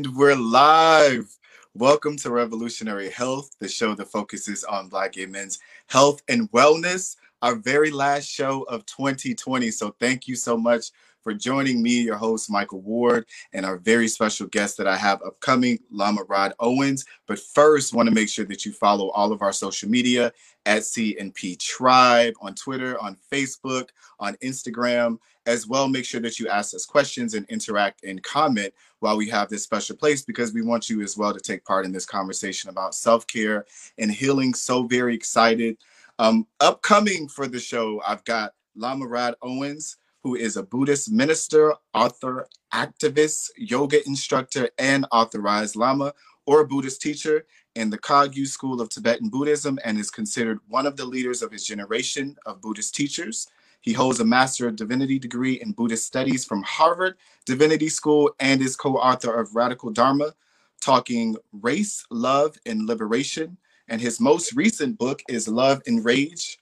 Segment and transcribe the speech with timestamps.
[0.00, 1.36] And we're live.
[1.74, 5.58] Welcome to Revolutionary Health, the show that focuses on Black gay men's
[5.88, 9.70] health and wellness, our very last show of 2020.
[9.70, 10.86] So, thank you so much
[11.22, 15.20] for joining me, your host, Michael Ward, and our very special guest that I have
[15.20, 17.04] upcoming, Lama Rod Owens.
[17.26, 20.32] But first, want to make sure that you follow all of our social media
[20.64, 25.18] at CNP Tribe on Twitter, on Facebook, on Instagram.
[25.46, 29.28] As well, make sure that you ask us questions and interact and comment while we
[29.30, 32.04] have this special place because we want you as well to take part in this
[32.04, 33.64] conversation about self care
[33.98, 34.52] and healing.
[34.54, 35.78] So, very excited.
[36.18, 41.74] Um, upcoming for the show, I've got Lama Rod Owens, who is a Buddhist minister,
[41.94, 46.12] author, activist, yoga instructor, and authorized Lama
[46.46, 50.96] or Buddhist teacher in the Kagyu School of Tibetan Buddhism and is considered one of
[50.96, 53.46] the leaders of his generation of Buddhist teachers.
[53.80, 58.60] He holds a Master of Divinity degree in Buddhist Studies from Harvard Divinity School and
[58.60, 60.34] is co author of Radical Dharma,
[60.80, 63.56] Talking Race, Love, and Liberation.
[63.88, 66.58] And his most recent book is Love and Rage.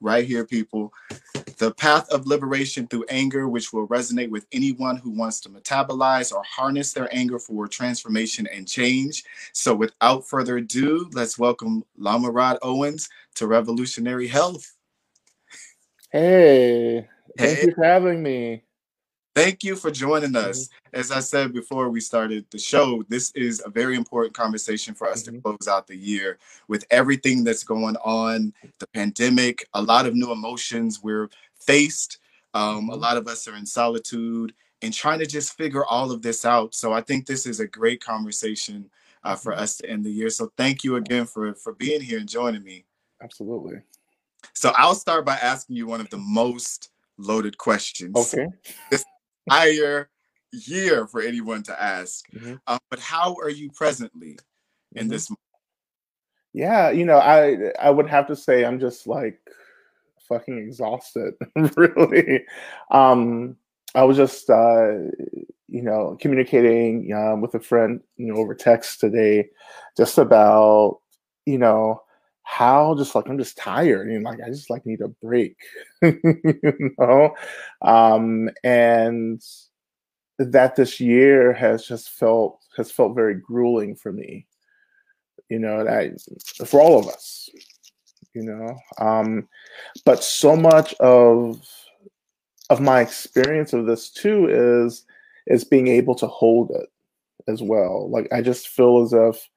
[0.00, 0.92] Right here, people.
[1.58, 6.32] The Path of Liberation Through Anger, which will resonate with anyone who wants to metabolize
[6.32, 9.24] or harness their anger for transformation and change.
[9.52, 14.74] So, without further ado, let's welcome Lama Rod Owens to Revolutionary Health.
[16.12, 17.08] Hey,
[17.38, 17.66] thank hey.
[17.66, 18.64] you for having me.
[19.32, 20.64] Thank you for joining us.
[20.66, 21.00] Mm-hmm.
[21.00, 25.08] As I said before we started the show, this is a very important conversation for
[25.08, 25.36] us mm-hmm.
[25.36, 30.16] to close out the year with everything that's going on, the pandemic, a lot of
[30.16, 32.18] new emotions we're faced.
[32.54, 33.00] Um, a mm-hmm.
[33.00, 36.74] lot of us are in solitude and trying to just figure all of this out.
[36.74, 38.90] So I think this is a great conversation
[39.22, 39.62] uh, for mm-hmm.
[39.62, 40.30] us to end the year.
[40.30, 42.84] So thank you again for for being here and joining me.
[43.22, 43.82] Absolutely.
[44.54, 48.16] So I'll start by asking you one of the most loaded questions.
[48.16, 48.46] Okay.
[48.90, 49.04] This
[49.46, 50.10] entire
[50.52, 52.28] year for anyone to ask.
[52.30, 52.54] Mm-hmm.
[52.66, 54.38] Um, but how are you presently
[54.94, 55.10] in mm-hmm.
[55.10, 55.30] this?
[56.52, 59.38] Yeah, you know, I I would have to say I'm just like
[60.28, 61.34] fucking exhausted,
[61.76, 62.44] really.
[62.90, 63.56] Um,
[63.94, 64.92] I was just uh,
[65.68, 69.48] you know communicating um, with a friend, you know, over text today,
[69.96, 70.98] just about
[71.46, 72.02] you know
[72.42, 75.56] how just like I'm just tired and like I just like need a break,
[76.02, 77.34] you know,
[77.82, 79.42] um, and
[80.38, 84.46] that this year has just felt has felt very grueling for me,
[85.48, 86.20] you know, that
[86.66, 87.48] for all of us,
[88.34, 89.48] you know, um,
[90.04, 91.60] but so much of
[92.70, 95.04] of my experience of this too is
[95.46, 96.88] is being able to hold it
[97.48, 98.08] as well.
[98.08, 99.49] Like I just feel as if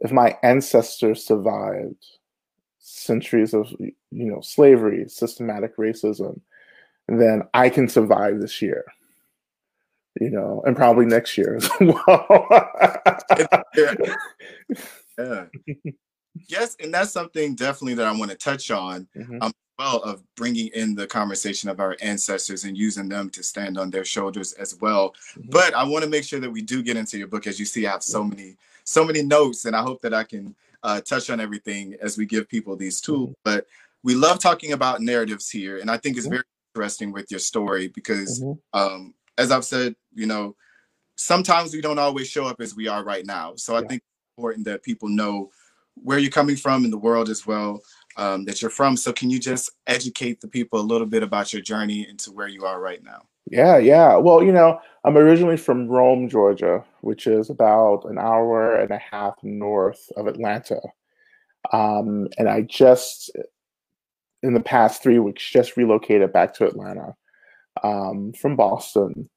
[0.00, 2.04] if my ancestors survived
[2.78, 6.40] centuries of you know slavery, systematic racism,
[7.08, 8.84] then I can survive this year.
[10.20, 12.48] You know, and probably next year as well.
[15.16, 15.44] yeah.
[16.48, 19.06] Yes, and that's something definitely that I want to touch on.
[19.16, 19.38] Mm-hmm.
[19.40, 23.78] Um, well, of bringing in the conversation of our ancestors and using them to stand
[23.78, 25.14] on their shoulders as well.
[25.32, 25.48] Mm-hmm.
[25.48, 27.46] But I want to make sure that we do get into your book.
[27.46, 30.24] As you see, I have so many, so many notes, and I hope that I
[30.24, 33.30] can uh, touch on everything as we give people these tools.
[33.30, 33.40] Mm-hmm.
[33.42, 33.66] But
[34.02, 36.34] we love talking about narratives here, and I think it's mm-hmm.
[36.34, 38.78] very interesting with your story because, mm-hmm.
[38.78, 40.56] um, as I've said, you know,
[41.16, 43.54] sometimes we don't always show up as we are right now.
[43.56, 45.50] So I think it's important that people know
[45.94, 47.80] where you're coming from in the world as well,
[48.16, 48.96] um, that you're from.
[48.96, 52.48] So can you just educate the people a little bit about your journey into where
[52.48, 53.22] you are right now?
[53.50, 54.16] Yeah, yeah.
[54.16, 58.98] Well, you know, I'm originally from Rome, Georgia, which is about an hour and a
[58.98, 60.80] half north of Atlanta.
[61.72, 63.30] Um, and I just,
[64.42, 67.16] in the past three weeks, just relocated back to Atlanta
[67.82, 69.28] um, from Boston.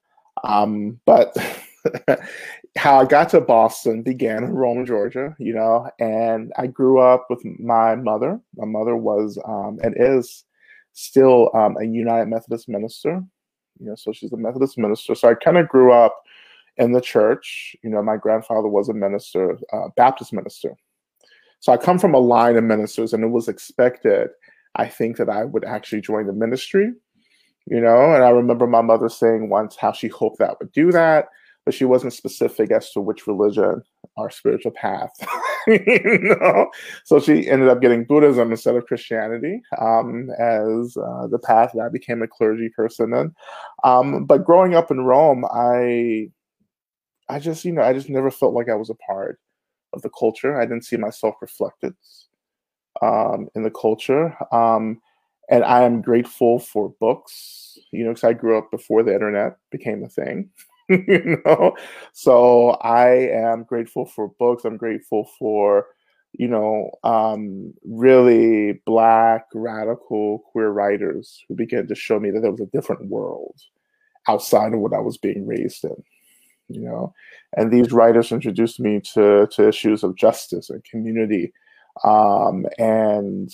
[0.43, 1.35] Um, but
[2.77, 7.27] how I got to Boston began in Rome, Georgia, you know, and I grew up
[7.29, 8.39] with my mother.
[8.55, 10.45] My mother was um, and is
[10.93, 13.23] still um, a United Methodist minister
[13.79, 15.15] you know, so she's a Methodist minister.
[15.15, 16.23] So I kind of grew up
[16.77, 17.75] in the church.
[17.83, 20.75] You know, my grandfather was a minister, uh, Baptist minister.
[21.59, 24.29] So I come from a line of ministers, and it was expected,
[24.75, 26.93] I think, that I would actually join the ministry.
[27.65, 30.91] You know, and I remember my mother saying once how she hoped that would do
[30.91, 31.29] that,
[31.65, 33.81] but she wasn't specific as to which religion
[34.17, 35.11] or spiritual path.
[35.67, 36.69] you know,
[37.05, 41.83] so she ended up getting Buddhism instead of Christianity um, as uh, the path that
[41.83, 43.33] I became a clergy person in.
[43.83, 46.29] Um, but growing up in Rome, I,
[47.29, 49.39] I just you know I just never felt like I was a part
[49.93, 50.59] of the culture.
[50.59, 51.93] I didn't see myself reflected
[53.01, 54.35] um, in the culture.
[54.53, 55.01] Um,
[55.49, 59.57] and I am grateful for books, you know, because I grew up before the internet
[59.71, 60.49] became a thing.
[61.07, 61.75] you know,
[62.11, 64.65] so I am grateful for books.
[64.65, 65.87] I'm grateful for
[66.33, 72.51] you know, um, really black, radical, queer writers who began to show me that there
[72.51, 73.55] was a different world
[74.27, 76.03] outside of what I was being raised in.
[76.69, 77.13] You know,
[77.55, 81.53] and these writers introduced me to to issues of justice and community,
[82.03, 83.53] um, and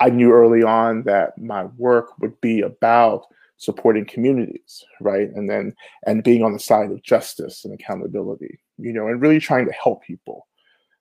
[0.00, 3.26] I knew early on that my work would be about
[3.58, 5.74] supporting communities, right, and then
[6.06, 8.58] and being on the side of justice and accountability.
[8.78, 10.46] You know, and really trying to help people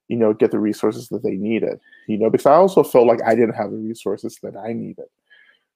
[0.07, 3.23] you know, get the resources that they needed, you know, because I also felt like
[3.25, 5.05] I didn't have the resources that I needed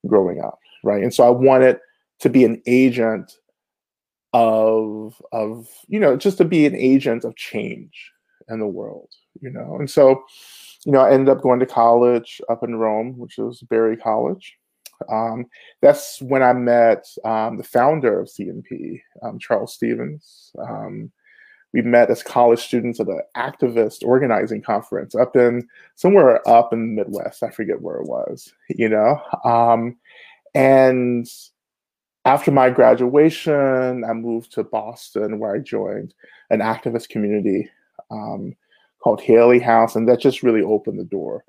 [0.06, 1.02] growing up, right?
[1.02, 1.80] And so I wanted
[2.20, 3.32] to be an agent
[4.32, 8.12] of of you know just to be an agent of change
[8.48, 9.08] in the world
[9.40, 10.22] you know and so
[10.86, 14.56] you know i ended up going to college up in rome which was Berry college
[15.08, 15.46] um,
[15.80, 21.10] that's when i met um, the founder of cnp um, charles stephens um,
[21.72, 26.80] we met as college students at an activist organizing conference up in somewhere up in
[26.80, 27.42] the Midwest.
[27.42, 29.20] I forget where it was, you know.
[29.44, 29.96] Um,
[30.54, 31.28] and
[32.24, 36.14] after my graduation, I moved to Boston where I joined
[36.50, 37.68] an activist community
[38.10, 38.56] um,
[39.02, 39.94] called Haley House.
[39.94, 41.44] And that just really opened the door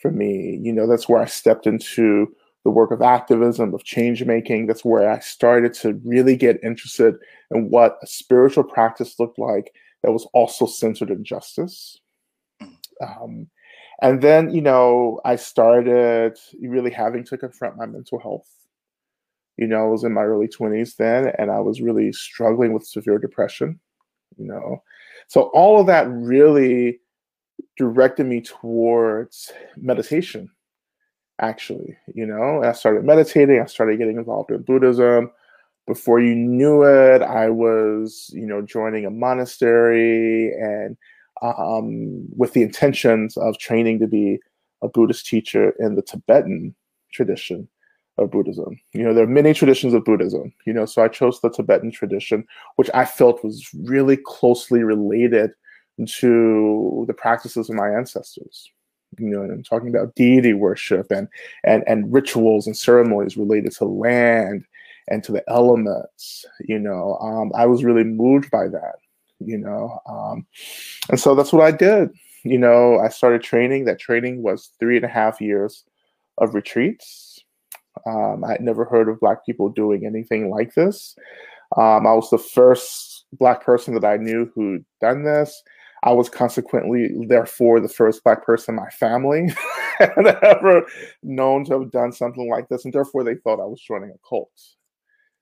[0.00, 0.58] for me.
[0.62, 4.66] You know, that's where I stepped into the work of activism, of change making.
[4.66, 7.14] That's where I started to really get interested
[7.50, 12.00] in what a spiritual practice looked like that was also centered in justice.
[13.00, 13.48] Um,
[14.02, 18.48] and then, you know, I started really having to confront my mental health.
[19.56, 22.86] You know, I was in my early 20s then, and I was really struggling with
[22.86, 23.78] severe depression,
[24.36, 24.82] you know.
[25.28, 27.00] So all of that really
[27.76, 30.50] directed me towards meditation
[31.40, 32.62] actually you know?
[32.62, 35.30] I started meditating i started getting involved in buddhism.
[35.86, 40.96] Before you knew it i was you know joining a monastery and
[41.42, 44.38] um, with the intentions of training to be
[44.82, 46.74] a buddhist teacher in the tibetan
[47.12, 47.68] tradition
[48.16, 48.78] of buddhism.
[48.92, 51.90] You know there are many traditions of buddhism you know so i chose the tibetan
[51.90, 52.46] tradition
[52.76, 55.50] which i felt was really closely related
[56.06, 58.70] to the practices of my ancestors
[59.18, 61.28] you know, and talking about deity worship and
[61.64, 64.64] and and rituals and ceremonies related to land
[65.08, 66.44] and to the elements.
[66.60, 68.96] You know, um, I was really moved by that.
[69.40, 70.46] You know, um,
[71.10, 72.10] and so that's what I did.
[72.44, 73.84] You know, I started training.
[73.84, 75.84] That training was three and a half years
[76.38, 77.42] of retreats.
[78.06, 81.16] Um, I had never heard of Black people doing anything like this.
[81.76, 85.62] Um, I was the first Black person that I knew who'd done this.
[86.04, 89.48] I was consequently, therefore, the first Black person in my family
[89.98, 90.86] had ever
[91.22, 92.84] known to have done something like this.
[92.84, 94.52] And therefore, they thought I was joining a cult.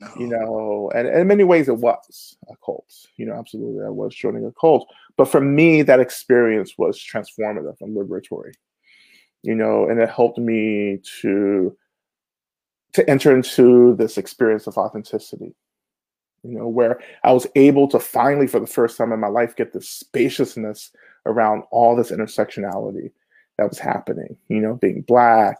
[0.00, 0.08] No.
[0.16, 0.38] You oh.
[0.38, 2.94] know, and, and in many ways, it was a cult.
[3.16, 4.88] You know, absolutely, I was joining a cult.
[5.16, 8.52] But for me, that experience was transformative and liberatory.
[9.42, 11.76] You know, and it helped me to
[12.92, 15.54] to enter into this experience of authenticity
[16.42, 19.56] you know, where I was able to finally, for the first time in my life,
[19.56, 20.90] get this spaciousness
[21.26, 23.12] around all this intersectionality
[23.58, 25.58] that was happening, you know, being black,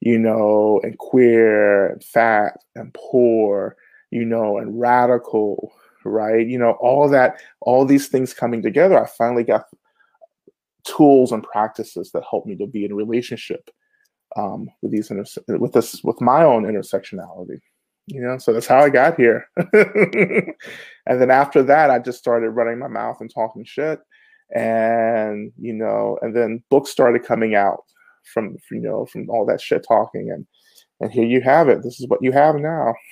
[0.00, 3.76] you know, and queer and fat and poor,
[4.10, 5.72] you know, and radical,
[6.04, 6.46] right?
[6.46, 9.66] You know, all that, all these things coming together, I finally got
[10.84, 13.70] tools and practices that helped me to be in relationship
[14.36, 17.60] um, with these inter- with this with my own intersectionality
[18.06, 19.48] you know so that's how i got here.
[21.04, 24.00] And then after that i just started running my mouth and talking shit.
[24.54, 27.84] And you know and then books started coming out
[28.32, 30.30] from you know from all that shit talking.
[30.30, 30.46] And
[31.00, 31.82] and here you have it.
[31.82, 32.94] This is what you have now.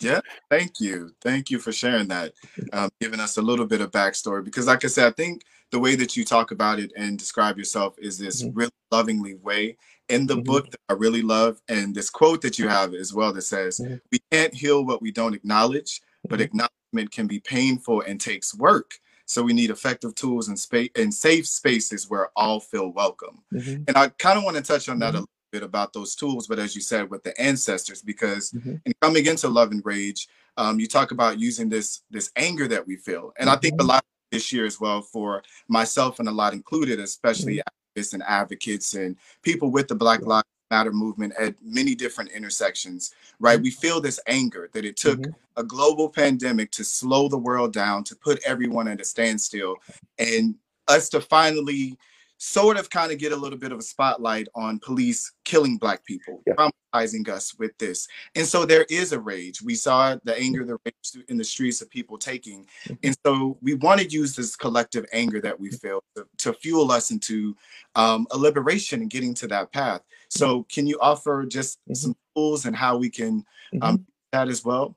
[0.00, 1.10] Yeah thank you.
[1.20, 2.34] Thank you for sharing that
[2.72, 4.44] um, giving us a little bit of backstory.
[4.44, 7.58] Because like i said i think the way that you talk about it and describe
[7.58, 8.56] yourself is this mm-hmm.
[8.56, 9.76] really lovingly way
[10.08, 10.42] in the mm-hmm.
[10.42, 13.80] book that I really love, and this quote that you have as well that says,
[13.80, 13.96] mm-hmm.
[14.12, 16.42] "We can't heal what we don't acknowledge, but mm-hmm.
[16.42, 18.98] acknowledgement can be painful and takes work.
[19.26, 23.84] So we need effective tools and space and safe spaces where all feel welcome." Mm-hmm.
[23.88, 25.16] And I kind of want to touch on that a mm-hmm.
[25.18, 28.76] little bit about those tools, but as you said, with the ancestors, because mm-hmm.
[28.84, 32.86] in coming into love and rage, um, you talk about using this this anger that
[32.86, 36.32] we feel, and I think a lot this year as well for myself and a
[36.32, 37.62] lot included, especially
[37.96, 43.60] and advocates and people with the Black Lives Matter movement at many different intersections, right?
[43.60, 45.30] We feel this anger that it took mm-hmm.
[45.56, 49.76] a global pandemic to slow the world down, to put everyone at a standstill,
[50.18, 50.56] and
[50.88, 51.96] us to finally
[52.38, 56.04] sort of kind of get a little bit of a spotlight on police killing black
[56.04, 56.54] people, yeah.
[56.54, 58.06] traumatizing us with this.
[58.34, 59.62] And so there is a rage.
[59.62, 62.66] We saw the anger, the rage in the streets of people taking.
[62.84, 62.94] Mm-hmm.
[63.04, 66.92] And so we want to use this collective anger that we feel to, to fuel
[66.92, 67.56] us into
[67.94, 70.02] um, a liberation and getting to that path.
[70.28, 71.94] So can you offer just mm-hmm.
[71.94, 73.44] some tools and how we can
[73.80, 74.02] um, mm-hmm.
[74.32, 74.94] that as well?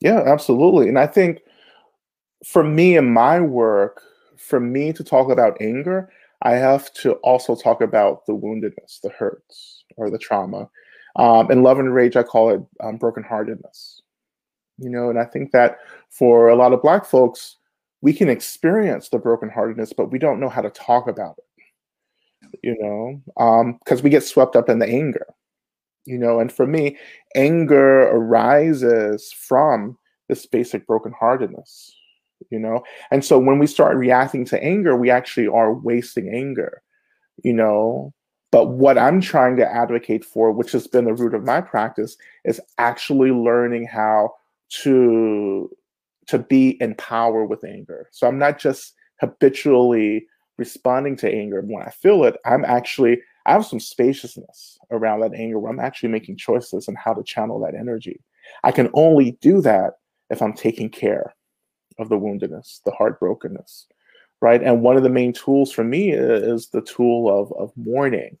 [0.00, 0.88] Yeah, absolutely.
[0.88, 1.40] And I think
[2.42, 4.02] for me in my work,
[4.38, 6.10] for me to talk about anger,
[6.42, 10.68] I have to also talk about the woundedness, the hurts, or the trauma.
[11.16, 14.00] Um, in Love and Rage, I call it um, brokenheartedness.
[14.78, 15.78] You know, and I think that
[16.08, 17.56] for a lot of Black folks,
[18.00, 21.44] we can experience the brokenheartedness, but we don't know how to talk about it.
[22.62, 23.22] You know,
[23.84, 25.26] because um, we get swept up in the anger.
[26.06, 26.96] You know, and for me,
[27.36, 31.90] anger arises from this basic brokenheartedness
[32.50, 32.82] you know?
[33.10, 36.82] And so when we start reacting to anger we actually are wasting anger
[37.42, 38.12] you know?
[38.52, 42.16] But what i'm trying to advocate for which has been the root of my practice
[42.44, 44.34] is actually learning how
[44.82, 45.70] to
[46.26, 48.08] to be in power with anger.
[48.10, 50.26] So i'm not just habitually
[50.58, 51.62] responding to anger.
[51.62, 55.80] When i feel it i'm actually i have some spaciousness around that anger where i'm
[55.80, 58.20] actually making choices on how to channel that energy.
[58.64, 59.94] I can only do that
[60.28, 61.34] if i'm taking care
[62.00, 63.86] of the woundedness, the heartbrokenness,
[64.40, 64.62] right?
[64.62, 68.38] And one of the main tools for me is the tool of of mourning.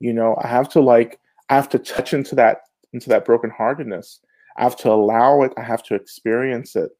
[0.00, 4.18] You know, I have to like I have to touch into that into that brokenheartedness.
[4.56, 5.52] I have to allow it.
[5.56, 6.90] I have to experience it,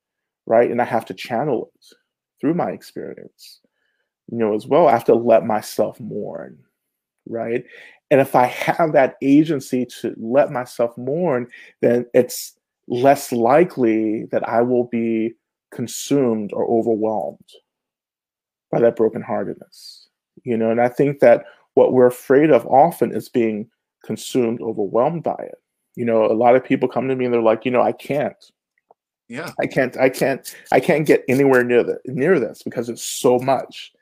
[0.46, 0.70] right?
[0.70, 1.94] And I have to channel it
[2.40, 3.60] through my experience.
[4.30, 4.88] You know, as well.
[4.88, 6.58] I have to let myself mourn,
[7.28, 7.64] right?
[8.10, 11.48] And if I have that agency to let myself mourn,
[11.80, 12.54] then it's
[12.88, 15.34] less likely that I will be
[15.72, 17.48] consumed or overwhelmed
[18.70, 20.06] by that brokenheartedness.
[20.44, 23.70] You know, and I think that what we're afraid of often is being
[24.04, 25.58] consumed, overwhelmed by it.
[25.94, 27.92] You know, a lot of people come to me and they're like, you know, I
[27.92, 28.36] can't.
[29.28, 29.50] Yeah.
[29.60, 33.38] I can't, I can't, I can't get anywhere near the near this because it's so
[33.38, 33.92] much.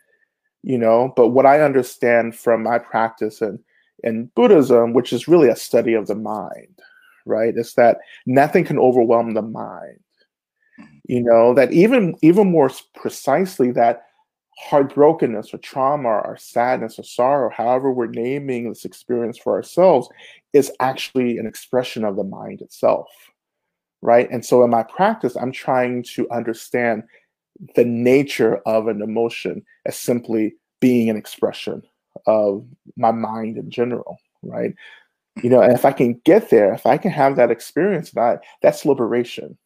[0.63, 3.59] You know, but what I understand from my practice and
[4.03, 6.81] in Buddhism, which is really a study of the mind,
[7.27, 7.57] right?
[7.57, 10.01] Is that nothing can overwhelm the mind
[11.11, 14.07] you know that even even more precisely that
[14.69, 20.09] heartbrokenness or trauma or sadness or sorrow however we're naming this experience for ourselves
[20.53, 23.09] is actually an expression of the mind itself
[24.03, 24.31] right?
[24.31, 27.03] And so in my practice i'm trying to understand
[27.75, 31.83] the nature of an emotion as simply being an expression
[32.27, 32.65] of
[32.97, 34.75] my mind in general right?
[35.43, 38.43] You know and if i can get there if i can have that experience that
[38.63, 39.57] that's liberation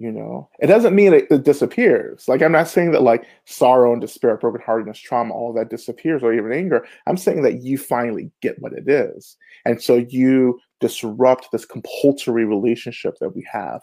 [0.00, 0.48] you know?
[0.58, 2.26] It doesn't mean it, it, disappears.
[2.26, 6.32] Like i'm not saying that like sorrow and despair brokenheartedness trauma all that disappears or
[6.32, 6.86] even anger.
[7.06, 9.36] I'm saying that you finally get what it is.
[9.66, 13.82] And so you disrupt this compulsory relationship that we have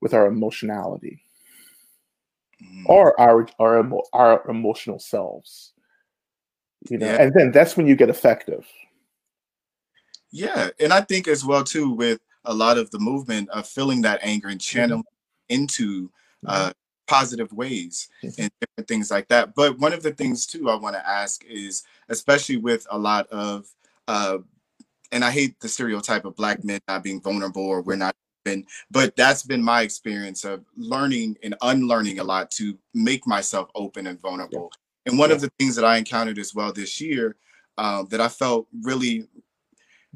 [0.00, 1.22] with our emotionality.
[2.62, 2.86] Mm.
[2.86, 5.74] or our our, emo- our emotional selves.
[6.88, 7.06] You know?
[7.06, 7.22] Yeah.
[7.22, 8.66] and then that's when you get effective.
[10.30, 10.68] Yeah.
[10.80, 14.20] And i think as well too with a lot of the movement of feeling that
[14.22, 15.15] anger and channeling mm-hmm
[15.48, 16.10] into
[16.46, 16.72] uh,
[17.06, 19.54] positive ways and different things like that.
[19.54, 23.26] But one of the things too I want to ask is, especially with a lot
[23.28, 23.66] of,
[24.08, 24.38] uh,
[25.12, 28.64] and I hate the stereotype of black men not being vulnerable or we're not been,
[28.90, 34.06] but that's been my experience of learning and unlearning a lot to make myself open
[34.06, 34.70] and vulnerable.
[34.72, 35.10] Yeah.
[35.10, 35.36] And one yeah.
[35.36, 37.36] of the things that I encountered as well this year
[37.78, 39.28] um, that I felt really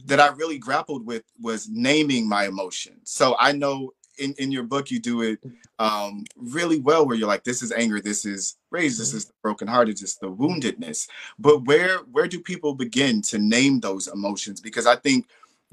[0.06, 3.10] that I really grappled with was naming my emotions.
[3.10, 5.42] So I know in, in your book you do it
[5.78, 9.32] um, really well where you're like this is anger this is rage this is the
[9.42, 11.08] broken hearted just the woundedness.
[11.38, 14.60] But where where do people begin to name those emotions?
[14.60, 15.26] Because i think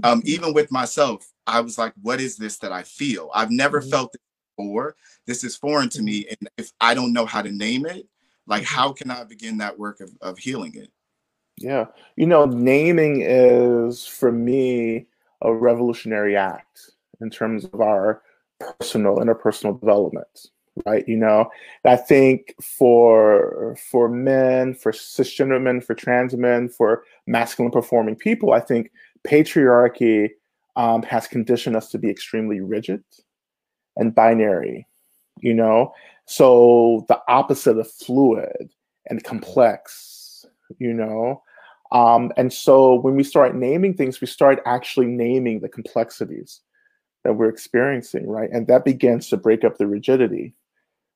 [0.03, 3.29] um, even with myself i was like what is this that i feel?
[3.33, 3.89] I've never mm-hmm.
[3.89, 4.21] felt this
[4.57, 4.95] before.
[5.25, 8.07] This is foreign to me and if i don't know how to name it
[8.47, 8.75] like mm-hmm.
[8.75, 10.91] how can i begin that work of, of healing it?
[11.57, 11.85] Yeah.
[12.15, 15.07] You know naming is for me
[15.41, 18.21] a revolutionary act in terms of our
[18.59, 20.47] personal interpersonal development
[20.85, 21.07] right?
[21.07, 21.49] You know
[21.85, 28.53] i think for for men for cisgender men for trans men for masculine performing people
[28.53, 28.91] i think
[29.27, 30.29] patriarchy
[30.75, 33.03] um, has conditioned us to be extremely rigid
[33.95, 34.87] and binary
[35.39, 35.93] you know?
[36.25, 38.71] So the opposite of fluid
[39.07, 40.45] and complex
[40.79, 41.41] you know?
[41.93, 46.61] Um, and so when we start naming things we start actually naming the complexities
[47.27, 48.49] that we're experiencing, right?
[48.53, 50.53] And that begins to break up the rigidity,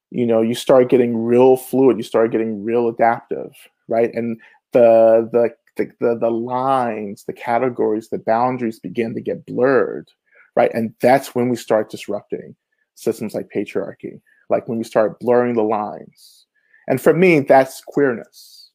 [0.10, 3.53] you know, you start getting real fluid, you start getting real adaptive,
[3.88, 4.13] right?
[4.13, 4.38] And
[4.74, 10.12] the the the, the, the lines, the categories, the boundaries begin to get blurred,
[10.58, 10.70] right?
[10.74, 12.58] And that's when we start disrupting
[12.96, 16.46] systems like patriarchy, like when we start blurring the lines.
[16.89, 18.72] And for me, that's queerness.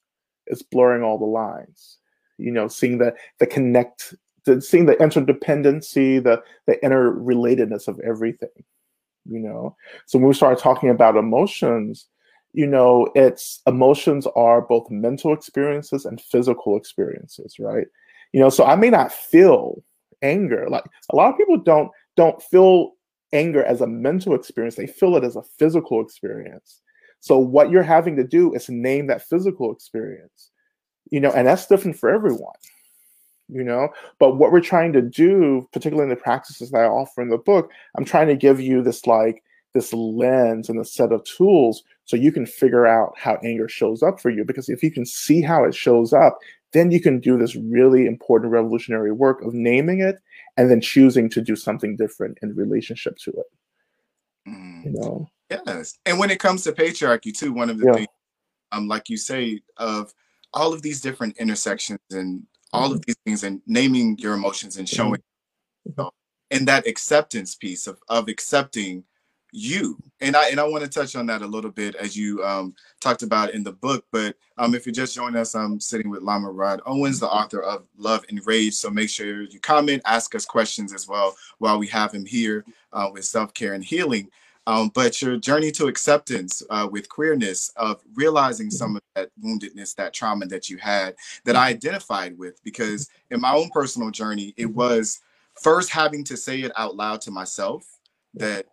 [0.46, 1.98] It's blurring all the lines.
[2.38, 4.14] You know, seeing the the connect,
[4.60, 8.48] seeing the interdependency, the the interrelatedness of everything
[9.28, 9.76] you know?
[10.06, 12.06] So when we start talking about emotions
[12.52, 17.86] you know it's emotions are both mental experiences and physical experiences right?
[18.32, 19.82] You know so i may not feel
[20.22, 22.92] anger like a lot of people don't don't feel
[23.32, 26.80] anger as a mental experience they feel it as a physical experience.
[27.20, 30.50] So what you're having to do is name that physical experience
[31.10, 32.56] you know and that's different for everyone
[33.48, 33.88] you know
[34.18, 37.38] but what we're trying to do particularly in the practices that i offer in the
[37.38, 41.82] book i'm trying to give you this like this lens and a set of tools
[42.04, 45.04] so you can figure out how anger shows up for you because if you can
[45.04, 46.38] see how it shows up
[46.72, 50.16] then you can do this really important revolutionary work of naming it
[50.56, 53.46] and then choosing to do something different in relationship to it
[54.48, 54.84] Mm.
[54.84, 55.98] you know Yes.
[56.06, 57.94] And when it comes to patriarchy, too, one of the Yeah.
[57.94, 58.08] things,
[58.72, 60.12] um, like you say, of
[60.52, 64.88] all of these different intersections and all of these things and naming your emotions and
[64.88, 65.20] showing
[65.88, 66.10] Mhm.
[66.50, 69.04] and that acceptance piece of of accepting
[69.52, 69.96] you.
[70.20, 72.74] And i and i want to touch on that a little bit as you um
[73.00, 76.20] talked about in the book but um if you're just joining us i'm sitting with
[76.22, 78.74] lama rod owens the author of love and rage.
[78.74, 82.64] So make sure you comment ask us questions as well while we have him here
[82.92, 84.28] uh, with self-care and healing
[84.66, 89.94] um, but your journey to acceptance uh, with queerness of realizing some of that woundedness
[89.94, 94.54] that trauma that you had that i identified with because in my own personal journey
[94.56, 95.20] it was
[95.60, 97.98] first having to say it out loud to myself
[98.34, 98.66] that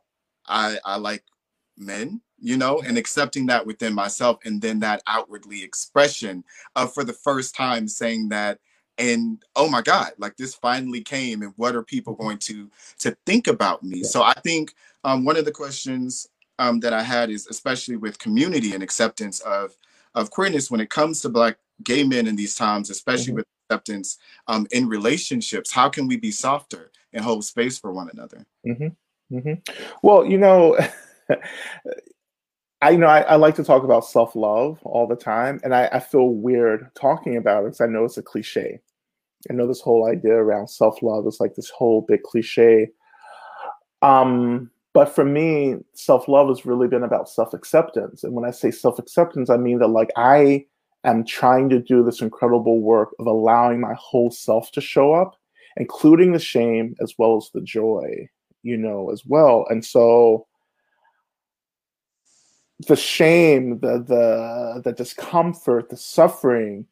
[0.47, 1.23] I I like
[1.77, 6.43] men, you know, and accepting that within myself, and then that outwardly expression
[6.75, 8.59] of for the first time saying that,
[8.97, 13.15] and oh my God, like this finally came, and what are people going to to
[13.25, 14.03] think about me?
[14.03, 16.27] So I think um, one of the questions
[16.59, 19.75] um, that I had is especially with community and acceptance of
[20.15, 23.37] of queerness when it comes to black gay men in these times, especially Mhm.
[23.37, 28.09] with acceptance um, in relationships, how can we be softer and hold space for one
[28.13, 28.45] another?
[29.29, 29.53] hmm
[30.03, 30.77] Well, you know,
[32.81, 35.73] I you know I, I like to talk about self love all the time, and
[35.73, 38.79] I, I feel weird talking about it because I know it's a cliche.
[39.49, 42.91] I know this whole idea around self love is like this whole big cliche.
[44.01, 48.51] Um, but for me, self love has really been about self acceptance, and when I
[48.51, 50.65] say self acceptance, I mean that like I
[51.03, 55.35] am trying to do this incredible work of allowing my whole self to show up,
[55.77, 58.29] including the shame as well as the joy
[58.63, 59.65] you know, as well.
[59.69, 60.47] And so
[62.87, 66.87] the shame, the the the discomfort, the suffering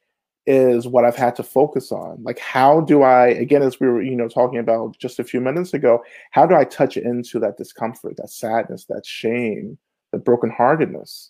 [0.51, 2.21] is what I've had to focus on.
[2.23, 5.39] Like how do I again as we were, you know, talking about just a few
[5.39, 9.77] minutes ago, how do I touch into that discomfort, that sadness, that shame,
[10.11, 11.29] the brokenheartedness?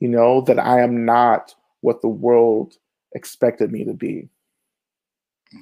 [0.00, 2.74] You know, that I am not what the world
[3.14, 4.28] expected me to be.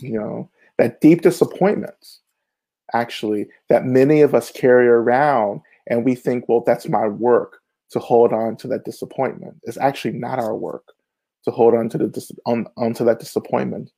[0.01, 2.19] You know, that deep disappointment
[2.93, 7.61] actually that many of us carry around and we think well that's my work
[7.91, 10.94] to hold on to that disappointment it's actually not our work
[11.45, 13.91] to hold on to the dis- on, onto that disappointment.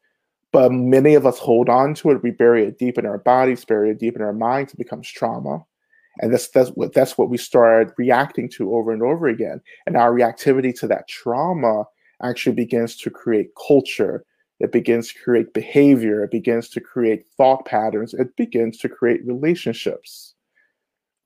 [0.53, 2.23] But many of us hold on to it.
[2.23, 4.73] We bury it deep in our bodies bury it deep in our minds.
[4.73, 5.65] It becomes trauma.
[6.21, 9.61] And that's that's what that's what we start reacting to over and over again.
[9.87, 11.85] And our reactivity to that trauma
[12.23, 14.25] actually begins to create culture.
[14.59, 16.25] It begins to create behavior.
[16.25, 18.15] It begins to create thought patterns.
[18.15, 20.35] It begins to create relationships.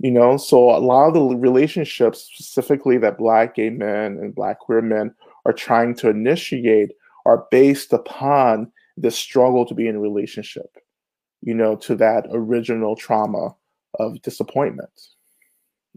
[0.00, 4.58] You know so a lot of the relationships specifically that black gay men and black
[4.58, 6.92] queer men are trying to initiate
[7.26, 10.76] are based upon the struggle to be in relationship
[11.42, 13.54] you know to that original trauma
[13.98, 15.08] of disappointment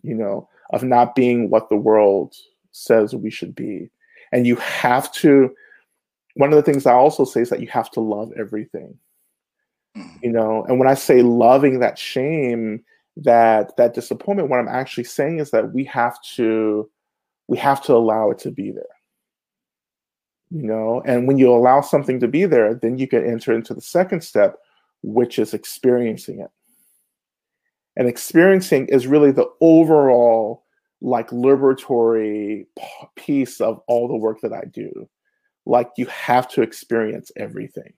[0.01, 2.35] you know of not being what the world
[2.71, 3.89] says we should be
[4.31, 5.53] and you have to
[6.35, 8.97] one of the things I also say is that you have to love everything.
[9.95, 10.23] Mm.
[10.23, 12.83] You know, and when I say loving that shame,
[13.17, 16.89] that that disappointment, what I'm actually saying is that we have to
[17.47, 18.83] we have to allow it to be there.
[20.53, 23.73] You know, and when you allow something to be there, then you can enter into
[23.73, 24.55] the second step,
[25.01, 26.51] which is experiencing it.
[27.95, 30.63] And experiencing is really the overall
[31.01, 32.67] like liberatory
[33.15, 35.09] piece of all the work that I do
[35.65, 37.93] like you have to experience everything.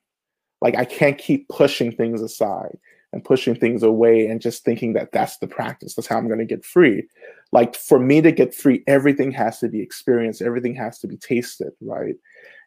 [0.60, 2.78] Like I can't keep pushing things aside
[3.16, 5.94] and pushing things away and just thinking that that's the practice.
[5.94, 7.08] That's how I'm going to get free.
[7.52, 11.16] like for me to get free everything has to be experienced everything has to be
[11.16, 12.16] tasted right?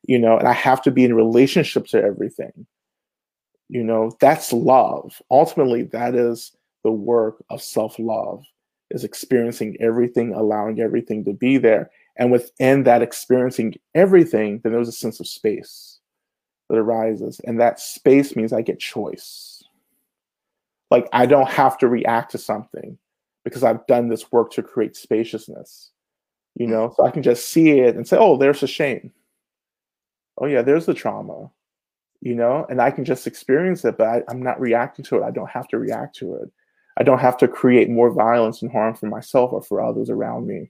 [0.07, 2.65] You know and i have to be in relationship to everything.
[3.69, 5.21] You know that's love.
[5.29, 6.51] Ultimately that is
[6.83, 8.43] the work of self-love
[8.89, 11.91] is experiencing everything allowing everything to be there.
[12.17, 15.99] And within that experiencing everything then there's a sense of space
[16.69, 17.39] that arises.
[17.45, 19.58] And that space means i get choice
[20.91, 22.97] like i don't have to react to something
[23.43, 25.91] because I've done this work to create spaciousness.
[26.55, 26.71] You Mm.
[26.71, 29.11] know, so I can just see it and say, oh, there's a shame.
[30.37, 31.51] Oh, yeah, there's the trauma,
[32.21, 35.23] you know, and I can just experience it, but I, I'm not reacting to it.
[35.23, 36.51] I don't have to react to it.
[36.97, 40.47] I don't have to create more violence and harm for myself or for others around
[40.47, 40.69] me.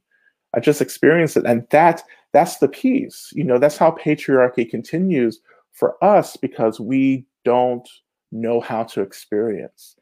[0.54, 1.46] I just experience it.
[1.46, 2.04] And that
[2.34, 3.32] that's the piece.
[3.34, 5.40] You know, that's how patriarchy continues
[5.72, 7.88] for us because we don't
[8.32, 9.96] know how to experience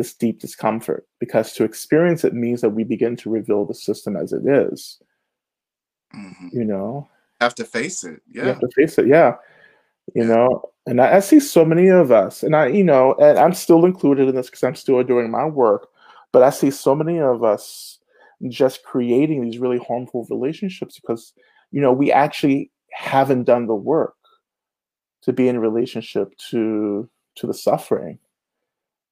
[0.00, 4.16] this deep discomfort because to experience it means that we begin to reveal the system
[4.16, 4.98] as it is
[6.14, 6.48] Mhm.
[6.52, 7.08] you know
[7.40, 8.20] Have to face it.
[8.30, 9.36] Yeah, you have to face it yeah
[10.14, 10.46] you know
[10.86, 13.84] and I, I see so many of us and i you know and i'm still
[13.84, 15.88] included in this because i'm still doing my work
[16.32, 17.98] but i see so many of us
[18.48, 21.32] just creating these really harmful relationships because
[21.70, 24.16] you know we actually haven't done the work
[25.22, 28.18] to be in relationship to to the suffering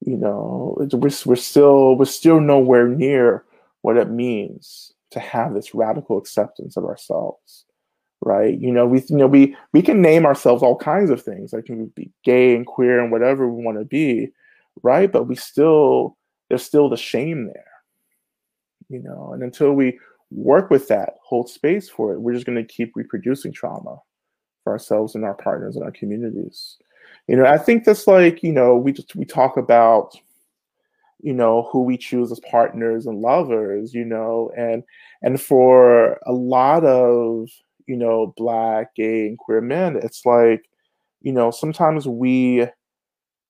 [0.00, 3.44] you know we're, we're still we're still nowhere near
[3.82, 7.64] what it means to have this radical acceptance of ourselves
[8.20, 8.58] right?
[8.58, 11.52] You know we you know we we can name ourselves all kinds of things.
[11.52, 14.32] Like we can be gay and queer and whatever we want to be
[14.82, 15.10] right?
[15.10, 16.16] But we still
[16.48, 17.64] there's still the shame there
[18.88, 19.32] you know?
[19.32, 19.98] And until we
[20.30, 23.98] work with that hold space for it we're just going to keep reproducing trauma
[24.62, 26.76] for ourselves and our partners and our communities
[27.28, 30.16] you know i think that's like you know we just we talk about
[31.20, 34.82] you know who we choose as partners and lovers you know and
[35.22, 37.48] and for a lot of
[37.86, 40.68] you know black gay and queer men it's like
[41.22, 42.66] you know sometimes we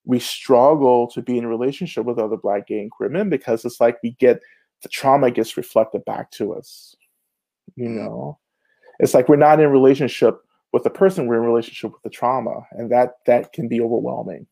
[0.05, 3.64] we struggle to be in a relationship with other black gay and queer men because
[3.64, 4.41] it's like we get
[4.83, 6.97] the trauma gets reflected back to us
[7.77, 7.97] you Mm.
[7.97, 8.38] know
[8.99, 10.41] it's like we're not in a relationship
[10.72, 14.46] with the person we're in relationship with the trauma and that that can be overwhelming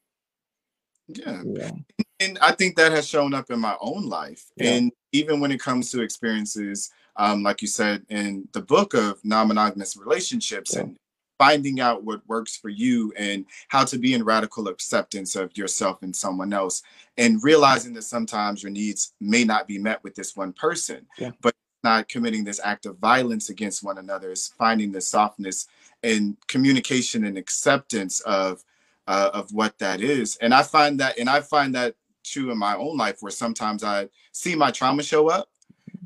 [1.08, 1.42] Yeah.
[1.44, 1.78] know?
[2.20, 4.44] and I think that has shown up in my own life.
[4.56, 4.70] Yeah.
[4.72, 9.24] And even when it comes to experiences, um, like you said in the book of
[9.24, 10.82] non-monogamous relationships Yeah.
[10.82, 10.96] and
[11.38, 16.02] finding out what works for you and how to be in radical acceptance of yourself
[16.02, 16.82] and someone else
[17.18, 21.32] and realizing that sometimes your needs may not be met with this one person Yeah.
[21.42, 25.66] but not committing this act of violence against one another is finding the softness
[26.02, 28.64] and communication and acceptance of
[29.08, 30.36] uh, of what that is.
[30.36, 33.84] And i find that and i find that true in my own life where sometimes
[33.84, 35.48] i see my trauma show up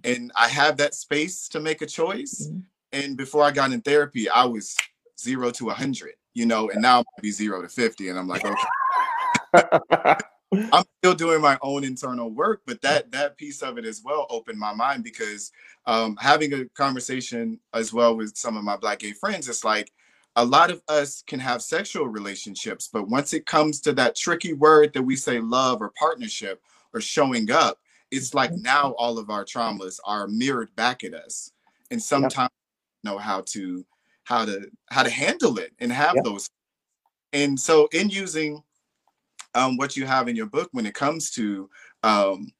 [0.05, 2.49] and i have that space to make a choice.
[2.49, 2.63] Mhm.
[2.93, 4.77] and before i got in therapy i was
[5.19, 8.29] zero to a 100 you know and now i'm be zero to 50 and i'm
[8.29, 10.15] like okay
[10.73, 14.27] i'm still doing my own internal work but that that piece of it as well
[14.31, 15.51] opened my mind because
[15.87, 19.93] um having a conversation as well with some of my black gay friends it's like
[20.37, 24.53] a lot of us can have sexual relationships but once it comes to that tricky
[24.53, 26.61] word that we say love or partnership
[26.95, 27.79] or showing up
[28.11, 31.53] it's like now all of our traumas are mirrored back at us.
[31.93, 32.51] And sometimes
[33.05, 33.85] we know how to
[34.25, 36.25] how to how to handle it and have Yep.
[36.25, 36.49] those.
[37.33, 38.63] And so in using
[39.55, 41.69] um, what you have in your book when it comes to
[42.03, 42.53] um,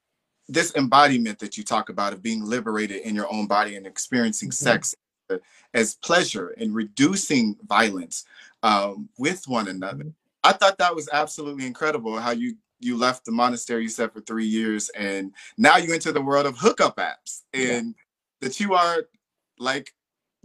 [0.49, 4.51] this embodiment that you talk about of being liberated in your own body and experiencing
[4.51, 4.55] Mhm.
[4.55, 4.95] sex
[5.75, 8.25] as pleasure and reducing violence
[8.65, 10.05] um, with one another.
[10.05, 10.15] Mhm.
[10.43, 14.23] I thought that was absolutely incredible how you you left the monastery you said for
[14.23, 17.77] three years and now you enter the world of hookup apps Yeah.
[17.77, 17.95] and
[18.41, 19.05] that you are
[19.59, 19.95] like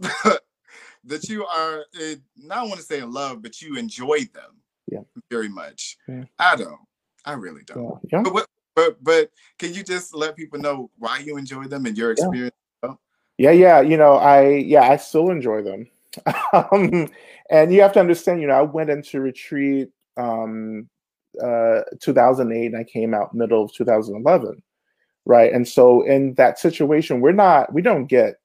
[1.04, 5.00] that you are uh, not want to say in love but you enjoy them Yeah.
[5.30, 6.24] very much Yeah.
[6.38, 6.78] i don't
[7.24, 8.22] i really don't yeah, yeah.
[8.22, 11.96] but, what, but but can you just let people know why you enjoy them and
[11.96, 12.24] your Yeah.
[12.24, 12.56] experience
[13.38, 15.88] Yeah, yeah, you know, I yeah, I still enjoy them.
[16.72, 17.08] um,
[17.50, 20.88] and you have to understand, you know, I went into retreat um
[21.42, 24.62] uh 2008 and I came out middle of 2011.
[25.26, 25.52] Right?
[25.52, 28.36] And so in that situation, we're not we don't get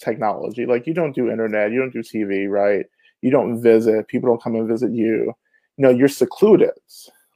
[0.00, 0.66] technology.
[0.66, 2.86] Like you don't do internet, you don't do TV, right?
[3.20, 5.32] You don't visit, people don't come and visit you.
[5.76, 6.70] You know, you're secluded.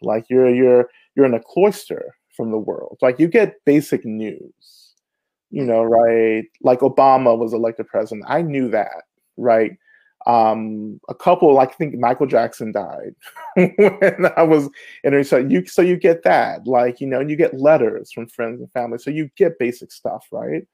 [0.03, 2.99] Like you're you're you're in a cloister from the world.
[3.01, 4.77] Like you get basic news
[5.51, 6.45] you know, right?
[6.63, 8.27] Like Obama was elected president.
[8.29, 9.05] I knew that,
[9.37, 9.73] right?
[10.27, 13.15] Um, a couple, like I think Michael Jackson died
[13.55, 14.69] when I was
[15.05, 18.27] in so you so you get that, like you know, and you get letters from
[18.27, 20.67] friends and family, so you get basic stuff, right?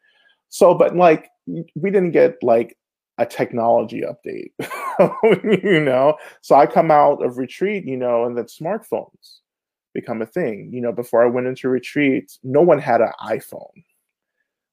[0.49, 2.77] so, but like we didn't get like
[3.19, 4.53] a technology update,
[5.65, 6.17] you know.
[6.41, 9.41] So I come out of retreat, you know, and then smartphones
[9.95, 10.71] become a thing.
[10.73, 13.85] You know, before I went into retreat, no one had an iPhone.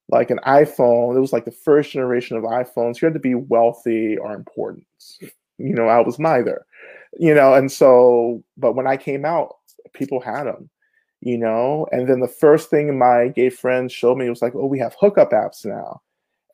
[0.08, 3.00] Like an iPhone, it was like the first generation of iPhones.
[3.00, 4.88] You had to be wealthy or important.
[5.62, 6.66] You know, I was neither.
[7.20, 9.56] You know, and so, but when I came out,
[9.94, 10.70] people had them.
[11.22, 14.66] You know, and then the first thing my gay friends showed me was like, oh,
[14.66, 16.02] we have hookup apps now.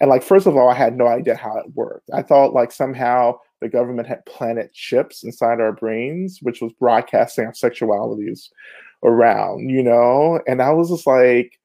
[0.01, 2.10] And like, first of all, I had no idea how it worked.
[2.13, 7.45] I thought like somehow the government had planted chips inside our brains, which was broadcasting
[7.45, 8.49] our sexualities
[9.03, 10.39] around, you know?
[10.47, 11.58] And I was just like,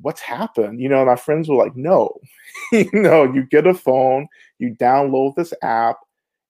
[0.00, 0.80] what's happened?
[0.80, 2.14] You know, my friends were like, no,
[2.72, 5.98] you know, you get a phone, you download this app,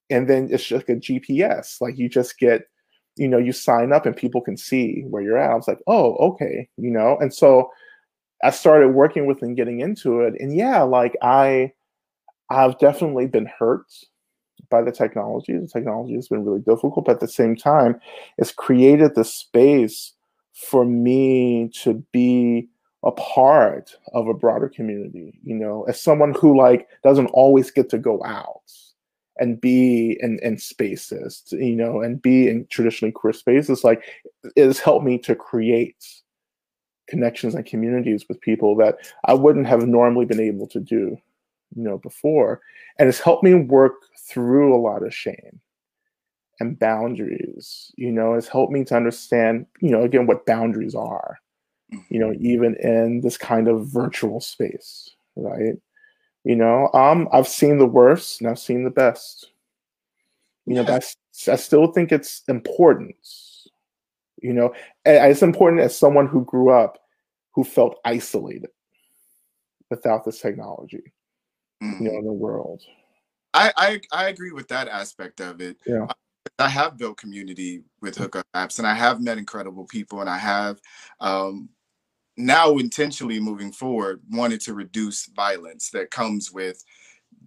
[0.09, 1.81] and then it's just a GPS.
[1.81, 2.63] Like you just get,
[3.15, 5.51] you know, you sign up and people can see where you're at.
[5.51, 7.71] I was like, oh, okay, you know, and so
[8.43, 10.33] I started working with and getting into it.
[10.39, 11.71] And yeah, like I
[12.49, 13.85] I've definitely been hurt
[14.69, 15.57] by the technology.
[15.57, 17.99] The technology has been really difficult, but at the same time,
[18.37, 20.13] it's created the space
[20.53, 22.67] for me to be
[23.03, 27.89] a part of a broader community, you know, as someone who like doesn't always get
[27.89, 28.61] to go out
[29.37, 34.03] and be in, in spaces, you know, and be in traditionally queer spaces, like
[34.55, 36.22] it has helped me to create
[37.13, 41.15] connections and communities with people that I wouldn't have normally been able to do,
[41.75, 42.59] you know, before.
[42.97, 43.93] And it's helped me work
[44.27, 45.61] through a lot of shame
[46.59, 51.39] and boundaries, you know, it's helped me to understand, you know, again, what boundaries are,
[52.09, 55.75] you know, even in this kind of virtual space, right?
[56.43, 59.51] You know, um, I've seen the worst and I've seen the best.
[60.65, 61.15] You know, that's
[61.47, 63.17] I still think it's important
[64.43, 64.73] you know
[65.05, 66.99] it's important as someone who grew up
[67.53, 68.69] who felt isolated
[69.89, 71.03] without this technology,
[71.81, 71.99] mm.
[71.99, 72.81] you know, in the world.
[73.53, 75.77] I, I, I agree with that aspect of it.
[75.85, 76.07] Yeah.
[76.59, 80.37] I have built community with hookup apps, and I have met incredible people, and I
[80.37, 80.79] have
[81.19, 81.69] um,
[82.37, 86.83] now intentionally moving forward wanted to reduce violence that comes with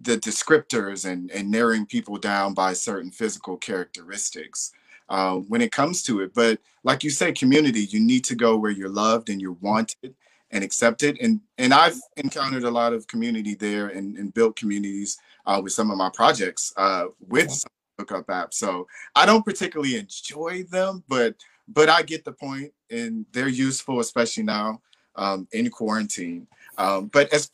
[0.01, 4.71] the descriptors and, and narrowing people down by certain physical characteristics
[5.09, 6.33] uh, when it comes to it.
[6.33, 10.15] But like you say, community, you need to go where you're loved and you're wanted
[10.51, 11.17] and accepted.
[11.21, 15.73] And and I've encountered a lot of community there and, and built communities uh, with
[15.73, 18.55] some of my projects uh, with some hookup apps.
[18.55, 21.35] So I don't particularly enjoy them, but
[21.67, 24.81] but I get the point, and they're useful, especially now
[25.15, 26.47] um, in quarantine.
[26.77, 27.49] Um, but as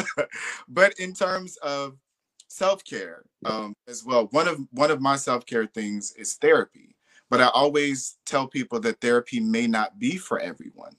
[0.68, 1.96] but in terms of
[2.54, 4.28] self care um, as well.
[4.30, 6.94] One of one of my self care things is therapy,
[7.30, 10.96] but I always tell people that therapy may not be for everyone,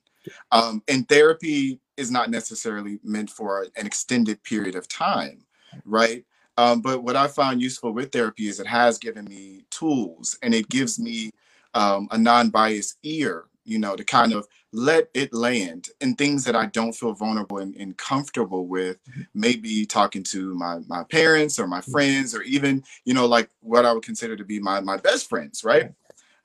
[0.51, 5.45] um, and therapy is not necessarily meant for an extended period of time,
[5.85, 6.25] right?
[6.57, 10.53] Um, but what I found useful with therapy is it has given me tools and
[10.53, 11.31] it gives me
[11.73, 16.56] um, a non-biased ear you know, to kind of let it land in things that
[16.56, 19.21] I don't feel vulnerable and, and comfortable with, mm-hmm.
[19.34, 21.91] maybe talking to my my parents or my mm-hmm.
[21.91, 25.30] friends or even, you know, like what I would consider to be my my best
[25.30, 25.91] friends, right?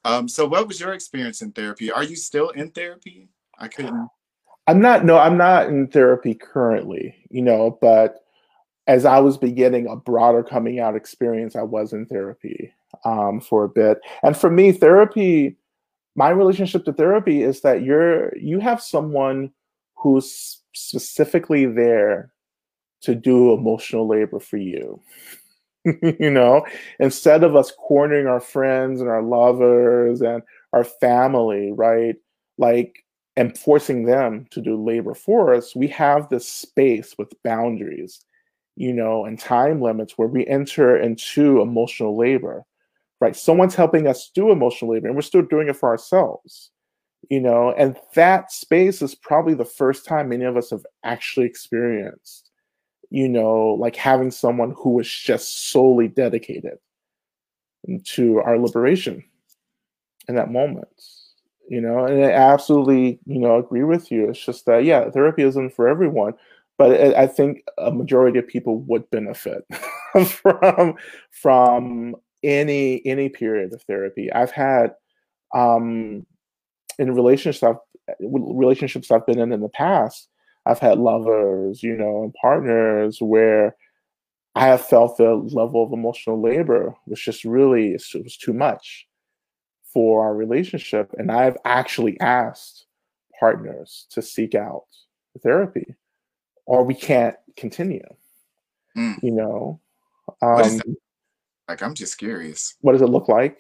[0.05, 1.93] Um, so what was your experience in therapy?
[1.93, 3.29] Are you still in therapy?
[3.59, 4.09] I couldn't
[4.67, 8.23] I'm not no, I'm not in therapy currently, you know, but
[8.87, 12.73] as I was beginning a broader coming out experience, I was in therapy
[13.05, 13.99] um, for a bit.
[14.23, 15.57] And for me, therapy
[16.21, 19.51] my relationship to therapy is that you're you have someone
[19.97, 22.31] who's specifically there
[23.01, 25.01] to do emotional labor for you
[26.21, 26.63] you know?
[26.99, 30.43] Instead of us cornering our friends and our lovers and
[30.75, 32.17] our family right?
[32.59, 33.03] Like
[33.37, 38.23] and forcing them to do labor for us we have this space with boundaries
[38.77, 42.67] you know and time limits where we enter into emotional labor
[43.21, 43.37] right?
[43.37, 46.71] Someone's helping us do emotional labor and we're still doing it for ourselves,
[47.29, 47.73] you know?
[47.73, 52.51] And that space is probably the first time many of us have actually experienced,
[53.11, 56.79] you know, like having someone who was just solely dedicated
[58.05, 59.23] to our liberation
[60.29, 60.89] in that moment.
[61.69, 64.29] You know, and I absolutely, you know, agree with you.
[64.29, 66.35] It's just that, yeah, therapy isn't for everyone,
[66.79, 69.65] but I think a majority of people would benefit
[70.27, 70.97] from
[71.31, 74.33] from any any period of therapy.
[74.33, 74.95] I've had
[75.55, 76.27] um,
[76.99, 77.77] in relationships I've,
[78.21, 80.29] relationships I've been in in the past.
[80.67, 83.77] I've had lovers, you know, and partners where
[84.55, 89.07] I have felt the level of emotional labor was just really it was too much
[89.93, 92.87] for our relationship, and I've actually asked
[93.39, 94.85] partners to seek out
[95.43, 95.95] therapy
[96.67, 98.07] or we can't continue.
[98.97, 99.23] Mm.
[99.23, 99.81] You know,
[100.43, 100.81] um,
[101.71, 102.75] Like, I'm just curious.
[102.81, 103.59] what does it look like?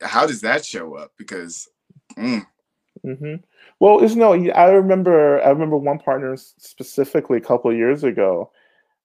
[0.00, 1.12] How does that show up?
[1.16, 1.68] Because,
[2.18, 2.44] mm,
[3.04, 3.34] hmm
[3.78, 4.32] Well, it's no.
[4.34, 5.40] I remember.
[5.40, 8.50] I remember one partner specifically a couple of years ago,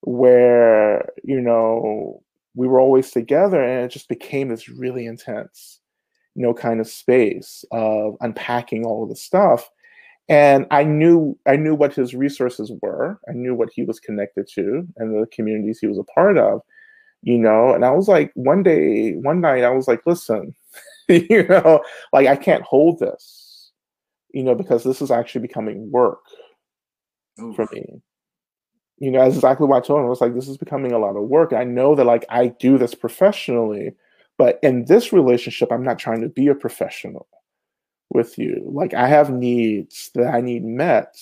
[0.02, 2.24] where you know
[2.56, 5.80] we were always together, and it just became this really intense,
[6.34, 9.70] you know, kind of space of unpacking all of the stuff.
[10.28, 13.20] And I knew I knew what his resources were.
[13.30, 16.62] I knew what he was connected to, and the communities he was a part of.
[17.24, 20.56] You know, and I was like, one day, one night, I was like, listen,
[21.08, 23.48] you know, like I can't hold this
[24.38, 26.24] you know, because this is actually becoming work
[27.42, 27.84] ooh, for me.
[29.00, 30.06] You know, that's exactly what I told him.
[30.06, 31.54] I was like, this is becoming a lot of work.
[31.54, 33.96] I know that like I do this professionally,
[34.38, 37.28] but in this relationship, I'm not trying to be a professional
[38.12, 38.62] with you.
[38.72, 41.16] Like I have needs that I need met,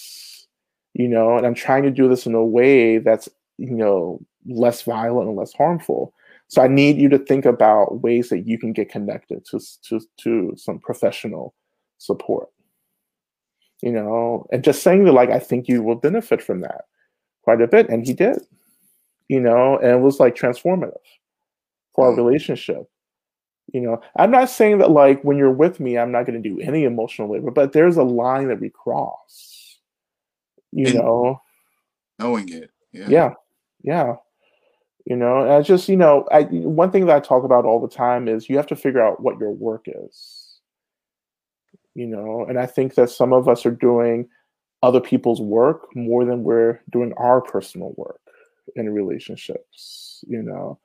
[0.93, 4.84] you know, and I'm trying to do this in a way that's, you know, less
[4.84, 6.13] violent and less harmful.
[6.47, 9.99] So I need you to think about ways that you can get connected to to
[10.17, 11.53] to some professional
[11.97, 12.49] support
[13.81, 16.86] you know, and just saying that, like, I think you will benefit from that
[17.43, 17.89] quite a bit.
[17.89, 18.38] And he did,
[19.27, 20.95] you know, and it was like transformative
[21.93, 22.17] for our Mm.
[22.17, 22.89] relationship.
[23.73, 26.49] You know, I'm not saying that, like, when you're with me, I'm not going to
[26.49, 29.77] do any emotional labor, but there's a line that we cross,
[30.71, 31.41] you And- know,
[32.17, 32.71] knowing it.
[32.93, 33.10] Yeah.
[33.10, 33.34] yeah,
[33.84, 34.15] yeah.
[35.05, 37.79] You know, and I just, you know, I one thing that I talk about all
[37.79, 40.59] the time is you have to figure out what your work is.
[41.93, 44.27] You know, and I think that some of us are doing
[44.83, 48.19] other people's work more than we're doing our personal work
[48.75, 50.79] in relationships, you know.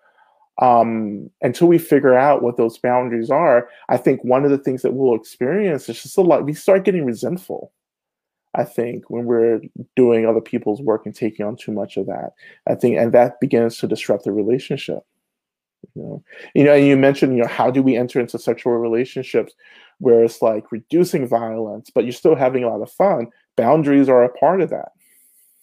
[0.60, 4.82] Um, until we figure out what those boundaries are, I think one of the things
[4.82, 7.72] that we'll experience is just a lot, we start getting resentful.
[8.54, 9.60] I think when we're
[9.94, 12.32] doing other people's work and taking on too much of that,
[12.68, 15.00] I think, and that begins to disrupt the relationship.
[15.94, 18.74] You know, you know, and you mentioned, you know, how do we enter into sexual
[18.74, 19.54] relationships
[19.98, 23.28] where it's like reducing violence, but you're still having a lot of fun?
[23.56, 24.92] Boundaries are a part of that.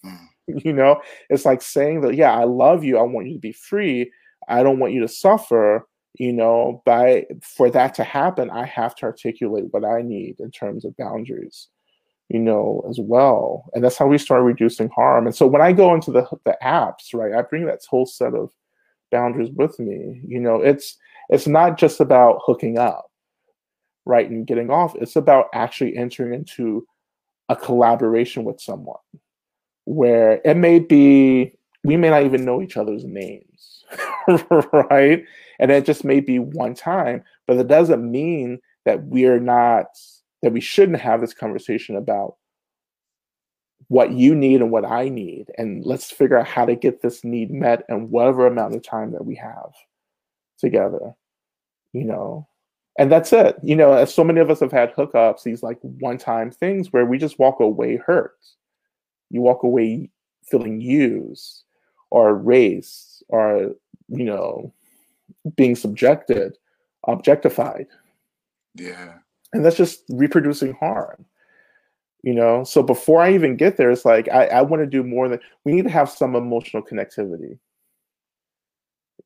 [0.04, 0.18] Mm.
[0.64, 3.52] You know, it's like saying that, yeah, I love you, I want you to be
[3.52, 4.10] free,
[4.48, 5.86] I don't want you to suffer.
[6.14, 10.50] You know, by for that to happen, I have to articulate what I need in
[10.50, 11.68] terms of boundaries
[12.28, 13.70] you know, as well.
[13.74, 15.26] And that's how we start reducing harm.
[15.26, 18.34] And so when I go into the the apps, right, I bring that whole set
[18.34, 18.50] of
[19.10, 20.20] boundaries with me.
[20.26, 20.96] You know, it's
[21.30, 23.10] it's not just about hooking up,
[24.04, 24.94] right, and getting off.
[24.96, 26.86] It's about actually entering into
[27.48, 28.96] a collaboration with someone
[29.84, 31.52] where it may be
[31.84, 33.84] we may not even know each other's names,
[34.72, 35.24] right?
[35.58, 39.86] And it just may be one time, but it doesn't mean that we're not
[40.42, 42.36] that we shouldn't have this conversation about
[43.88, 45.50] what you need and what I need.
[45.56, 49.12] And let's figure out how to get this need met in whatever amount of time
[49.12, 49.72] that we have
[50.58, 51.14] together,
[51.92, 52.46] you know.
[52.98, 53.56] And that's it.
[53.62, 56.92] You know, as so many of us have had hookups, these like one time things
[56.92, 58.36] where we just walk away hurt.
[59.30, 60.10] You walk away
[60.44, 61.64] feeling used
[62.10, 63.74] or raised or,
[64.08, 64.72] you know,
[65.56, 66.56] being subjected,
[67.06, 67.86] objectified
[68.74, 69.18] Yeah.
[69.52, 71.24] And that's just reproducing harm
[72.22, 72.64] you know?
[72.64, 75.40] So before i even get there it's like i, I want to do more than
[75.64, 77.58] we need to have some emotional connectivity.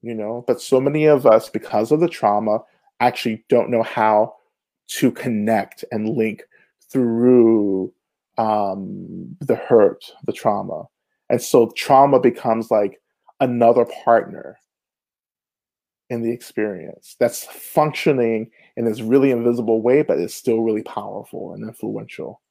[0.03, 0.45] You know?
[0.47, 2.61] But so many of us because of the trauma
[3.01, 4.35] actually don't know how
[4.89, 6.43] to connect and link
[6.91, 7.93] through
[8.39, 10.85] um, the hurt the trauma.
[11.31, 13.01] And so trauma becomes like
[13.41, 14.59] another partner
[16.13, 21.55] in the experience that's functioning in this really invisible way, but it's still really powerful
[21.55, 22.43] and influential.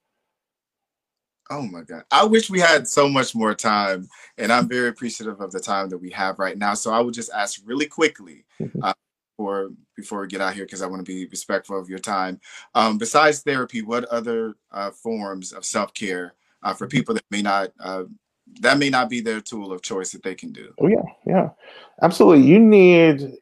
[1.52, 2.04] Oh my God.
[2.10, 5.89] I wish we had so much more time, and I'm very appreciative of the time
[5.89, 6.74] that we have right now.
[6.74, 8.84] So I would just ask really quickly Mhm.
[8.84, 8.93] uh,
[9.38, 12.41] before, before we get out here, because I want to be respectful of your time.
[12.74, 16.34] Um, besides therapy, what other uh, forms of self care
[16.64, 18.05] uh, for people that may not uh,
[18.59, 20.74] that may not be their tool of choice that they can do?
[20.80, 21.49] Oh yeah, yeah,
[22.01, 22.47] absolutely.
[22.47, 23.41] You need.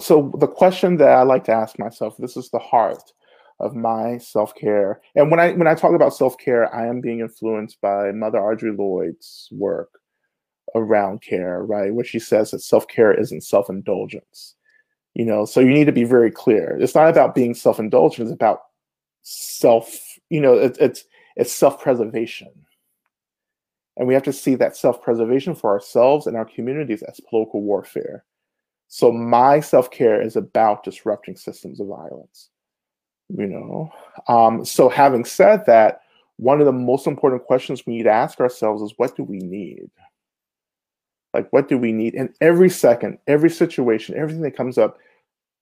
[0.00, 3.12] So the question that I like to ask myself, this is the heart
[3.60, 7.00] of my self care, and when I when I talk about self care, I am
[7.00, 10.00] being influenced by Mother Audre Lorde's work
[10.74, 11.92] around care, right?
[11.94, 14.54] Where she says that self care isn't self indulgence.
[15.14, 16.78] You know, so you need to be very clear.
[16.80, 18.28] It's not about being self indulgent.
[18.28, 18.60] It's about
[19.22, 19.98] self.
[20.28, 21.04] You know, it, it's
[21.36, 22.50] it's self preservation.
[23.96, 27.62] And we have to see that self preservation for ourselves and our communities as political
[27.62, 28.24] warfare.
[28.92, 32.50] So my self care is about disrupting systems of violence.
[33.28, 33.92] You know,
[34.26, 36.00] um, so having said that,
[36.38, 39.38] one of the most important questions we need to ask ourselves is what do we
[39.38, 39.88] need?
[41.32, 42.14] Like, what do we need?
[42.14, 44.98] And every second, every situation, everything that comes up,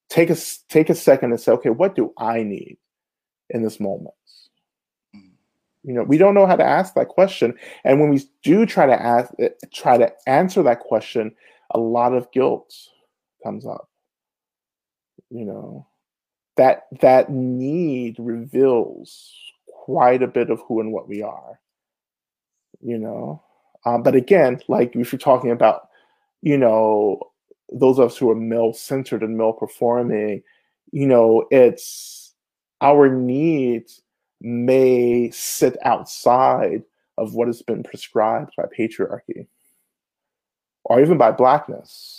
[0.09, 2.77] take a take a second and say, okay, what do I need
[3.51, 4.15] in this moment?
[5.83, 7.53] You know, we don't know how to ask that question,
[7.83, 11.31] and when we do try to ask, eh, try to answer that question,
[11.69, 12.73] a lot of guilt
[13.43, 13.89] comes up.
[15.29, 15.87] You know,
[16.57, 19.33] that that need reveals
[19.67, 21.59] quite a bit of who and what we are.
[22.81, 23.43] You know,
[23.85, 25.89] um, but again, like if you're talking about,
[26.41, 27.21] you know,
[27.71, 30.43] those of us who are male centered and male performing,
[30.91, 32.33] you know, it's
[32.81, 34.01] our needs
[34.41, 36.83] may sit outside
[37.17, 39.47] of what has been prescribed by patriarchy
[40.85, 42.18] or even by blackness.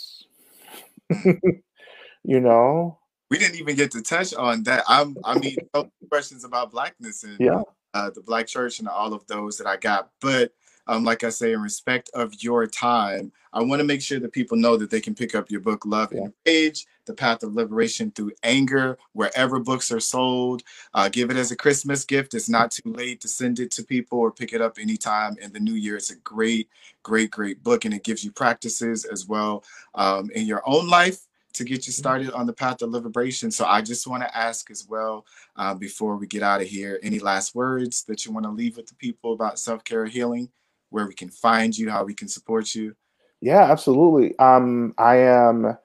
[2.23, 2.97] you know?
[3.29, 4.83] We didn't even get to touch on that.
[4.87, 5.55] I'm I mean
[6.09, 7.61] questions about blackness and yeah.
[7.93, 10.09] Uh, the black church and all of those that I got.
[10.21, 10.53] But
[10.87, 14.31] um, like I say, in respect of your time, I want to make sure that
[14.31, 16.21] people know that they can pick up your book, Love yeah.
[16.21, 20.63] and Rage, The Path of Liberation Through Anger, wherever books are sold.
[20.93, 22.33] Uh, give it as a Christmas gift.
[22.33, 25.51] It's not too late to send it to people or pick it up anytime in
[25.51, 25.97] the new year.
[25.97, 26.69] It's a great,
[27.03, 29.63] great, great book, and it gives you practices as well
[29.95, 31.99] um, in your own life to get you mm-hmm.
[31.99, 33.51] started on the path of liberation.
[33.51, 35.25] So I just want to ask as well,
[35.55, 38.77] uh, before we get out of here, any last words that you want to leave
[38.77, 40.49] with the people about self care healing?
[40.91, 42.95] Where we can find you, how we can support you?
[43.41, 44.37] Yeah, absolutely.
[44.37, 45.77] Um, I am,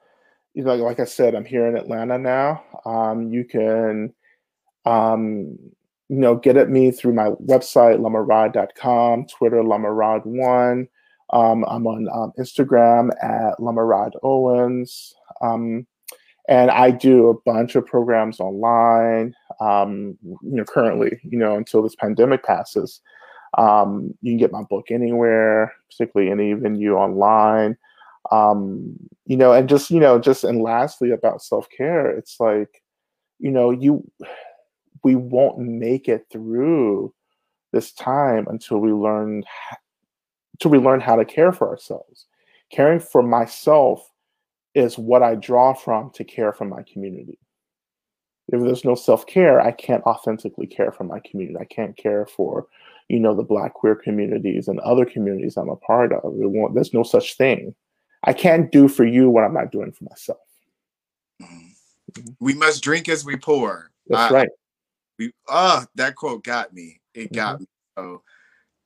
[0.53, 2.63] you know, like I said, I'm here in Atlanta now.
[2.85, 4.13] Um, you can,
[4.85, 5.57] um,
[6.09, 10.87] you know, get at me through my website, lamarod.com, Twitter, lamarod1.
[11.31, 15.13] Um, I'm on um, Instagram at lamarod owens.
[15.41, 15.87] Um,
[16.47, 21.81] and I do a bunch of programs online, um, you know, currently, you know, until
[21.81, 23.01] this pandemic passes.
[23.57, 27.77] Um, you can get my book anywhere, particularly any venue online.
[28.31, 32.81] Um, you know, and just you know, just and lastly about self care, it's like,
[33.39, 34.03] you know, you
[35.03, 37.13] we won't make it through
[37.71, 39.43] this time until we learn
[40.53, 42.25] until we learn how to care for ourselves.
[42.71, 44.11] Caring for myself
[44.75, 47.39] is what I draw from to care for my community.
[48.49, 51.57] If there's no self care, I can't authentically care for my community.
[51.59, 52.67] I can't care for
[53.09, 56.33] you know, the Black queer communities and other communities I'm a part of.
[56.73, 57.73] there's no such thing.
[58.23, 60.39] I can't do for you what I'm not doing for myself.
[61.41, 62.31] Mm-hmm.
[62.39, 63.91] We must drink as we pour.
[64.07, 64.49] That's I, right.
[65.19, 66.99] We ah, oh, that quote got me.
[67.13, 67.63] It got mm-hmm.
[67.63, 67.67] me.
[67.97, 68.23] So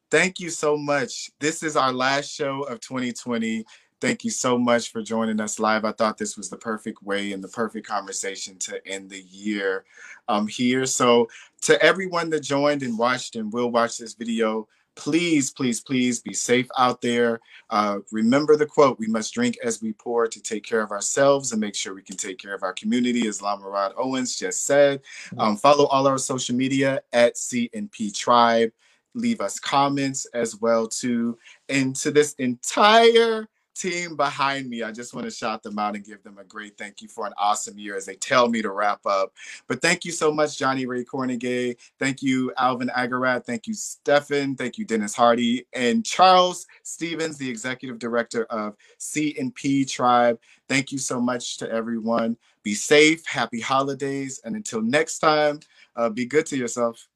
[0.10, 1.32] thank you so much.
[1.40, 3.64] This is our last show of 2020.
[4.02, 5.86] Thank you so much for joining us live.
[5.86, 9.86] I thought this was the perfect way and the perfect conversation to end the year
[10.28, 10.88] um, here.
[10.88, 11.30] So,
[11.62, 16.34] to everyone that joined and watched and will watch this video, please, please, please be
[16.34, 17.40] safe out there.
[17.70, 21.52] Uh, remember the quote we must drink as we pour to take care of ourselves
[21.52, 24.66] and make sure we can take care of our community, as Lama Rod Owens just
[24.66, 25.02] said.
[25.38, 28.72] Um, follow all our social media at CNP Tribe.
[29.14, 31.38] Leave us comments as well too.
[31.70, 36.04] And to this entire team behind me, I just want to shout them out and
[36.04, 38.72] give them a great thank you for an awesome year as they tell me to
[38.72, 39.34] wrap up.
[39.68, 41.78] But thank you so much, Johnny Ray Cornegay.
[42.00, 43.46] Thank you, Alvin Agarat.
[43.46, 44.56] Thank you, Stefan.
[44.56, 45.66] Thank you, Dennis Hardy.
[45.74, 50.40] And Charles Stephens, the executive director of CNP Tribe.
[50.68, 52.38] Thank you so much to everyone.
[52.64, 53.26] Be safe.
[53.26, 54.40] Happy holidays.
[54.44, 55.60] And until next time,
[55.96, 57.08] uh, be good to yourself.